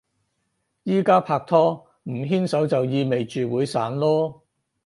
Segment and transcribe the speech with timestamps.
[0.85, 4.41] 而家拍拖，唔牽手就意味住會散囉